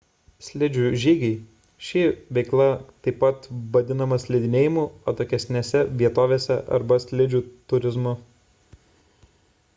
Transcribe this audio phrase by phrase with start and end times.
[0.43, 1.33] slidžių žygiai
[1.87, 2.01] ši
[2.37, 2.67] veikla
[3.09, 3.45] taip pat
[3.77, 7.43] vadinama slidinėjimu atokesnėse vietovėse arba slidžių
[7.73, 8.17] turizmu